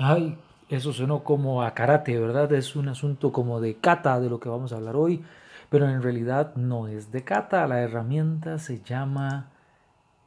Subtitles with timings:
[0.00, 2.52] Ay, eso suena como a karate, ¿verdad?
[2.52, 5.24] Es un asunto como de kata de lo que vamos a hablar hoy,
[5.70, 7.66] pero en realidad no es de kata.
[7.66, 9.48] La herramienta se llama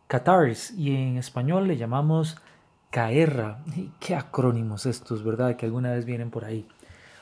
[0.07, 2.35] Catars y en español le llamamos
[2.89, 3.59] CAERRA.
[4.01, 5.55] Qué acrónimos estos, ¿verdad?
[5.55, 6.67] Que alguna vez vienen por ahí.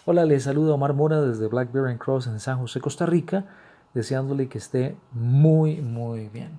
[0.05, 3.45] Hola, les saluda Omar Mora desde Black Bear and Cross en San José, Costa Rica,
[3.93, 6.53] deseándole que esté muy, muy bien.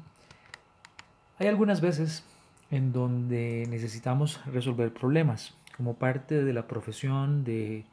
[1.41, 2.23] Hay algunas veces
[2.71, 7.87] en donde necesitamos resolver problemas como parte de la profesión de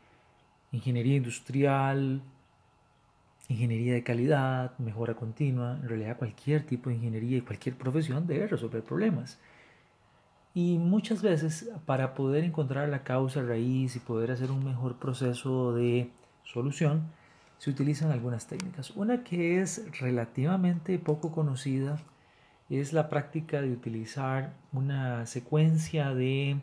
[0.73, 2.22] ingeniería industrial,
[3.48, 8.48] ingeniería de calidad, mejora continua, en realidad cualquier tipo de ingeniería y cualquier profesión debe
[8.48, 9.40] resolver problemas.
[10.54, 15.73] Y muchas veces para poder encontrar la causa raíz y poder hacer un mejor proceso
[15.73, 16.12] de
[16.44, 17.04] solución,
[17.58, 18.92] se utilizan algunas técnicas.
[18.98, 21.98] Una que es relativamente poco conocida
[22.70, 26.59] es la práctica de utilizar una secuencia de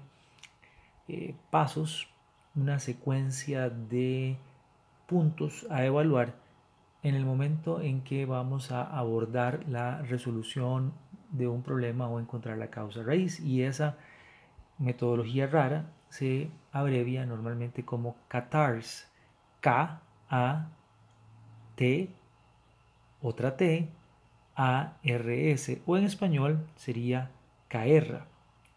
[1.09, 2.09] eh, pasos,
[2.55, 4.39] una secuencia de
[5.07, 6.35] puntos a evaluar
[7.03, 10.95] en el momento en que vamos a abordar la resolución
[11.31, 13.41] de un problema o encontrar la causa raíz.
[13.41, 13.97] Y esa
[14.79, 19.11] metodología rara se abrevia normalmente como CATARS.
[19.61, 20.69] K, A,
[21.75, 22.11] T,
[23.21, 23.91] otra T,
[24.57, 25.83] A, R, S.
[25.87, 27.31] O en español sería
[27.69, 28.27] CAERRA,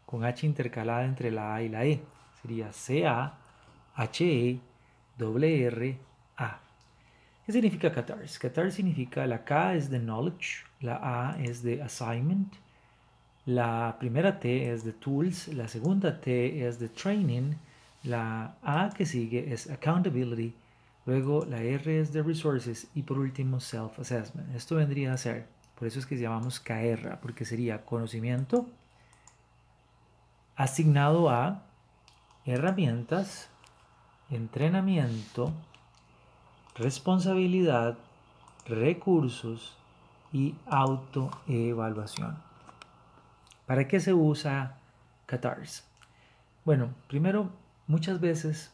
[0.05, 2.01] con H intercalada entre la A y la E
[2.41, 3.37] sería C-A-H-E-R-R-A.
[7.45, 8.19] ¿Qué significa Qatar?
[8.39, 12.53] Qatar significa la K es de knowledge, la A es de assignment,
[13.45, 17.53] la primera T es de tools, la segunda T es de training,
[18.03, 20.53] la A que sigue es accountability,
[21.05, 24.53] luego la R es de resources y por último self-assessment.
[24.53, 25.47] Esto vendría a ser,
[25.79, 28.67] por eso es que llamamos KR, porque sería conocimiento
[30.57, 31.63] asignado a
[32.47, 33.49] herramientas,
[34.29, 35.51] entrenamiento,
[36.75, 37.97] responsabilidad,
[38.65, 39.75] recursos
[40.31, 42.37] y autoevaluación.
[43.65, 44.77] ¿Para qué se usa
[45.25, 45.85] Catars?
[46.63, 47.49] Bueno, primero,
[47.85, 48.71] muchas veces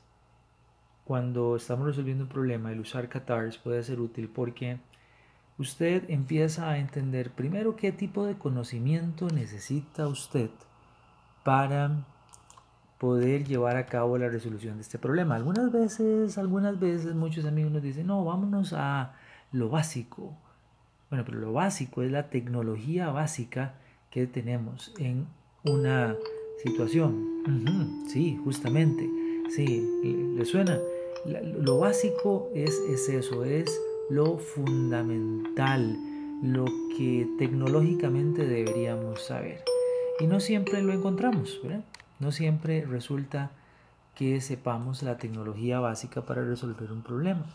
[1.03, 4.77] cuando estamos resolviendo un problema, el usar Catars puede ser útil porque
[5.57, 10.51] usted empieza a entender primero qué tipo de conocimiento necesita usted
[11.43, 12.05] para
[13.03, 15.35] poder llevar a cabo la resolución de este problema.
[15.35, 19.11] Algunas veces, algunas veces muchos amigos nos dicen, no, vámonos a
[19.51, 20.37] lo básico.
[21.09, 23.73] Bueno, pero lo básico es la tecnología básica
[24.09, 25.27] que tenemos en
[25.65, 26.15] una
[26.63, 28.05] situación.
[28.07, 29.09] Sí, justamente.
[29.49, 29.85] Sí,
[30.37, 30.79] ¿le, suena?
[31.25, 35.97] lo básico es, es eso, es lo fundamental,
[36.41, 36.63] lo
[36.95, 39.61] que tecnológicamente deberíamos saber.
[40.21, 41.83] Y no siempre lo encontramos, ¿verdad?
[42.19, 43.51] No siempre resulta
[44.15, 47.45] que sepamos la tecnología básica para resolver un problema.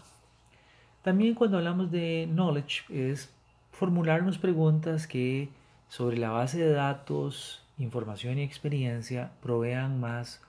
[1.03, 3.31] También cuando hablamos de knowledge es
[3.73, 5.49] formularnos preguntas que
[5.89, 10.43] sobre la base de datos, información y experiencia provean más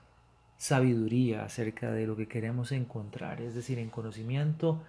[0.58, 3.40] sabiduría acerca de lo que queremos encontrar.
[3.42, 4.82] Es decir, en conocimiento,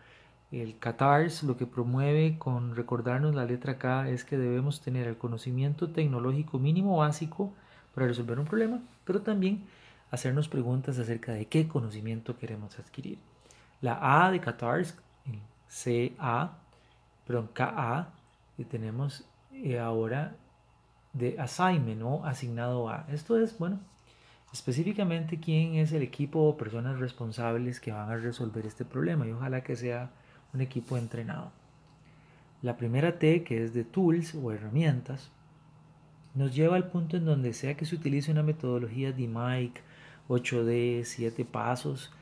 [0.51, 5.17] el CATARS lo que promueve con recordarnos la letra K es que debemos tener el
[5.17, 7.53] conocimiento tecnológico mínimo básico
[8.00, 9.66] para resolver un problema, pero también
[10.11, 13.19] hacernos preguntas acerca de qué conocimiento queremos adquirir.
[13.83, 14.97] La A de Catars,
[15.69, 16.56] CA,
[17.27, 18.09] perdón, KA,
[18.56, 20.34] y tenemos eh, ahora
[21.12, 23.05] de assignment o asignado a.
[23.10, 23.78] Esto es, bueno,
[24.50, 29.33] específicamente quién es el equipo o personas responsables que van a resolver este problema y
[29.33, 30.09] ojalá que sea
[30.55, 31.53] un equipo entrenado.
[32.62, 35.31] La primera T, que es de tools o herramientas,
[36.35, 39.81] nos lleva al punto en donde sea que se utilice una metodología de Mike
[40.29, 42.13] 8D, 7 pasos,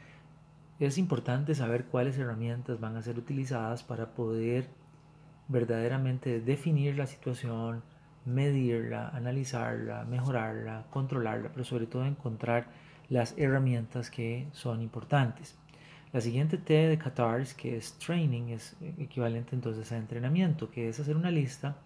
[0.80, 4.68] es importante saber cuáles herramientas van a ser utilizadas para poder
[5.48, 7.82] verdaderamente definir la situación,
[8.24, 12.68] medirla, analizarla, mejorarla, controlarla, pero sobre todo encontrar
[13.08, 15.56] las herramientas que son importantes.
[16.12, 21.00] La siguiente T de Qatars, que es training, es equivalente entonces a entrenamiento, que es
[21.00, 21.76] hacer una lista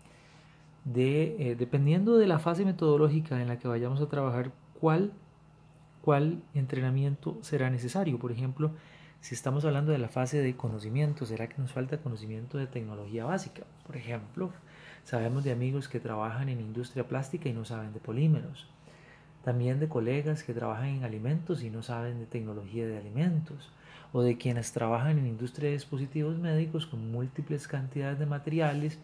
[0.85, 4.51] eh, dependiendo de la fase metodológica en la que vayamos a trabajar,
[4.81, 5.13] cuál,
[6.03, 8.19] cuál entrenamiento será necesario.
[8.19, 8.73] Por ejemplo,
[9.21, 13.25] si estamos hablando de la fase de conocimiento, ¿será que nos falta conocimiento de tecnología
[13.25, 13.63] básica?
[13.87, 14.51] Por ejemplo,
[15.05, 18.67] sabemos de amigos que trabajan en industria plástica y no saben de polímeros.
[19.45, 23.71] También de colegas que trabajan en alimentos y no saben de tecnología de alimentos.
[24.13, 28.99] O de quienes trabajan en industria de dispositivos médicos con múltiples cantidades de materiales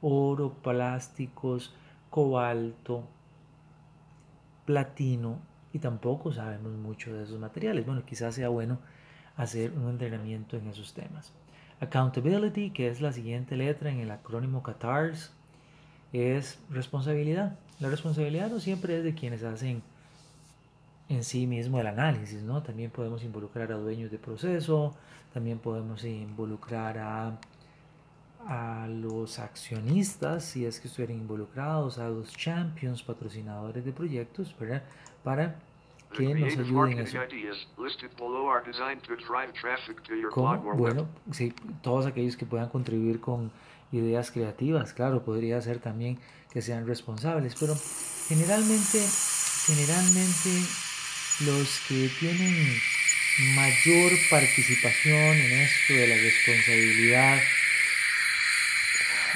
[0.00, 1.74] oro, plásticos,
[2.10, 3.04] cobalto,
[4.64, 5.38] platino
[5.72, 7.84] y tampoco sabemos mucho de esos materiales.
[7.84, 8.78] Bueno, quizás sea bueno
[9.36, 11.32] hacer un entrenamiento en esos temas.
[11.80, 15.32] Accountability, que es la siguiente letra en el acrónimo CATARS,
[16.12, 17.58] es responsabilidad.
[17.80, 19.82] La responsabilidad no siempre es de quienes hacen
[21.08, 22.62] en sí mismo el análisis, ¿no?
[22.62, 24.94] También podemos involucrar a dueños de proceso,
[25.32, 27.38] también podemos involucrar a,
[28.46, 34.82] a los accionistas, si es que estuvieran involucrados, a los champions, patrocinadores de proyectos, ¿verdad?
[35.22, 35.56] Para
[36.16, 37.18] que nos ayuden a eso.
[40.76, 41.52] Bueno, sí,
[41.82, 43.50] todos aquellos que puedan contribuir con
[43.92, 46.18] ideas creativas, claro, podría ser también
[46.52, 47.74] que sean responsables, pero
[48.28, 49.00] generalmente,
[49.66, 50.50] generalmente
[51.46, 52.54] los que tienen
[53.56, 57.40] mayor participación en esto de la responsabilidad,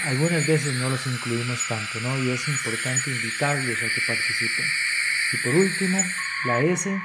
[0.07, 2.23] algunas veces no los incluimos tanto, ¿no?
[2.23, 4.67] Y es importante invitarlos a que participen.
[5.33, 5.99] Y por último,
[6.47, 7.01] la S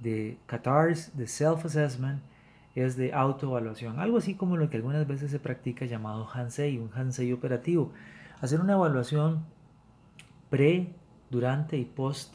[0.00, 2.22] de Qatars, de Self-Assessment,
[2.74, 6.90] es de autoevaluación, algo así como lo que algunas veces se practica llamado Hansei, un
[6.94, 7.92] Hansei operativo.
[8.40, 9.44] Hacer una evaluación
[10.48, 10.94] pre,
[11.30, 12.34] durante y post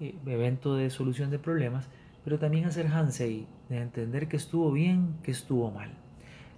[0.00, 1.88] eh, evento de solución de problemas,
[2.24, 5.90] pero también hacer Hansei, de entender que estuvo bien, que estuvo mal.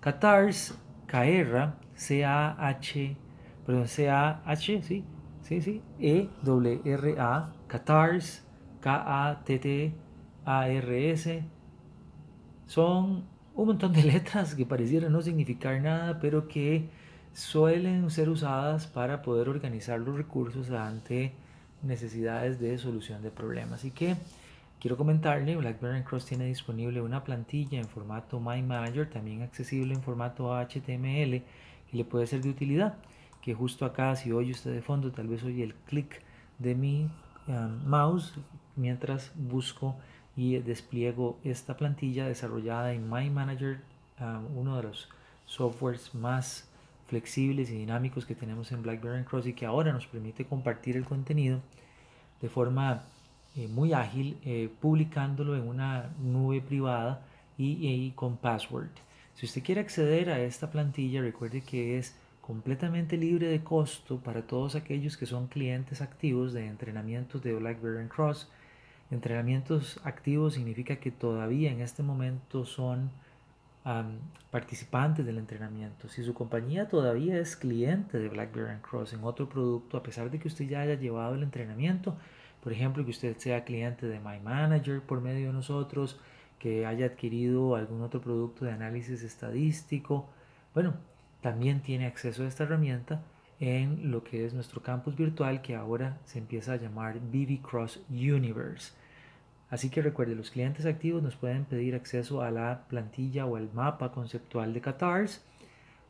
[0.00, 3.16] Qatars, KR, C-A-H,
[3.64, 5.04] perdón, C-A-H, sí,
[5.42, 8.44] sí, sí, E-W-R-A, Qatars,
[8.80, 9.94] K-A-T-T-A-R-S,
[12.66, 13.24] son
[13.54, 16.88] un montón de letras que parecieran no significar nada, pero que
[17.32, 21.34] suelen ser usadas para poder organizar los recursos ante
[21.82, 23.80] necesidades de solución de problemas.
[23.80, 24.16] Así que
[24.80, 30.02] quiero comentarle, BlackBerry Cross tiene disponible una plantilla en formato My Manager, también accesible en
[30.02, 31.42] formato HTML,
[31.90, 32.94] que le puede ser de utilidad.
[33.42, 36.22] Que justo acá, si oye usted de fondo, tal vez oye el clic
[36.58, 37.10] de mi
[37.46, 38.34] um, mouse
[38.74, 39.96] mientras busco
[40.36, 43.80] y despliego esta plantilla desarrollada en My Manager,
[44.20, 45.08] um, uno de los
[45.46, 46.68] softwares más
[47.06, 51.04] flexibles y dinámicos que tenemos en BlackBerry Cross y que ahora nos permite compartir el
[51.04, 51.60] contenido
[52.40, 53.04] de forma
[53.56, 57.22] eh, muy ágil, eh, publicándolo en una nube privada
[57.56, 58.90] y, con password.
[59.34, 64.42] Si usted quiere acceder a esta plantilla, recuerde que es completamente libre de costo para
[64.42, 68.48] todos aquellos que son clientes activos de entrenamientos de BlackBerry Cross.
[69.10, 73.10] Entrenamientos activos significa que todavía en este momento son
[74.50, 76.08] participantes del entrenamiento.
[76.08, 80.40] Si su compañía todavía es cliente de BlackBerry Cross en otro producto, a pesar de
[80.40, 82.16] que usted ya haya llevado el entrenamiento,
[82.66, 86.18] por ejemplo, que usted sea cliente de My Manager por medio de nosotros,
[86.58, 90.28] que haya adquirido algún otro producto de análisis estadístico,
[90.74, 90.94] bueno,
[91.40, 93.22] también tiene acceso a esta herramienta
[93.60, 98.00] en lo que es nuestro campus virtual que ahora se empieza a llamar BB Cross
[98.10, 98.94] Universe.
[99.70, 103.70] Así que recuerde, los clientes activos nos pueden pedir acceso a la plantilla o el
[103.74, 105.40] mapa conceptual de Qatars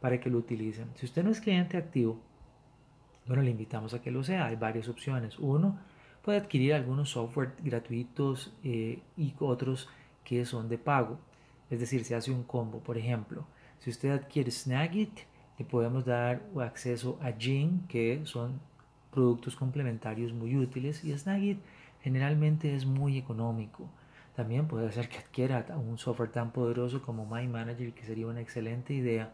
[0.00, 0.88] para que lo utilicen.
[0.94, 2.19] Si usted no es cliente activo,
[3.26, 4.47] bueno, le invitamos a que lo sea.
[4.47, 5.38] Hay varias opciones.
[5.38, 5.76] Uno,
[6.26, 9.88] puede adquirir algunos software gratuitos eh, y otros
[10.25, 11.20] que son de pago.
[11.70, 12.81] Es decir, se hace un combo.
[12.81, 13.46] Por ejemplo,
[13.78, 15.20] si usted adquiere Snagit,
[15.56, 18.58] le podemos dar acceso a Jing, que son
[19.12, 21.05] productos complementarios muy útiles.
[21.05, 21.61] Y Snagit
[22.02, 23.89] generalmente es muy económico.
[24.34, 28.41] También puede ser que adquiera un software tan poderoso como My Manager, que sería una
[28.41, 29.32] excelente idea.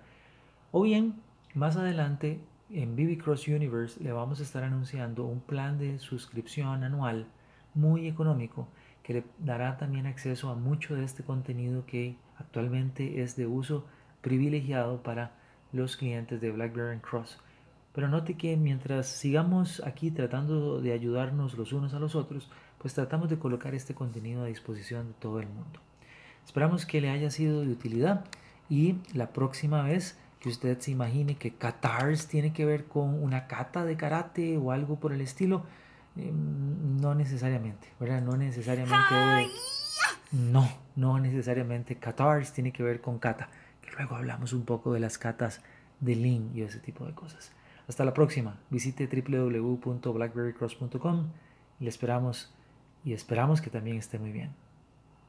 [0.73, 1.15] O bien,
[1.55, 2.39] más adelante
[2.73, 7.27] en BB Cross Universe le vamos a estar anunciando un plan de suscripción anual
[7.75, 8.69] muy económico
[9.03, 13.85] que le dará también acceso a mucho de este contenido que actualmente es de uso
[14.21, 15.33] privilegiado para
[15.73, 17.39] los clientes de BlackBerry Cross.
[17.93, 22.95] Pero note que mientras sigamos aquí tratando de ayudarnos los unos a los otros, pues
[22.95, 25.81] tratamos de colocar este contenido a disposición de todo el mundo.
[26.45, 28.25] Esperamos que le haya sido de utilidad
[28.71, 33.47] y la próxima vez que usted se imagine que Qatars tiene que ver con una
[33.47, 35.63] kata de karate o algo por el estilo,
[36.17, 38.23] em, no necesariamente, ¿verdad?
[38.23, 38.97] No necesariamente...
[40.33, 44.99] No, no necesariamente Qatars tiene que ver con kata, que luego hablamos un poco de
[44.99, 45.61] las katas
[46.01, 47.53] de Lean y ese tipo de cosas.
[47.87, 48.59] Hasta la próxima.
[48.69, 51.29] Visite www.blackberrycross.com.
[51.79, 52.53] Le esperamos
[53.05, 54.57] y esperamos que también esté muy bien.